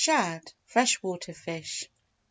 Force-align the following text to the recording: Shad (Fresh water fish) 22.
Shad 0.03 0.51
(Fresh 0.65 1.03
water 1.03 1.31
fish) 1.31 1.81
22. 1.81 1.91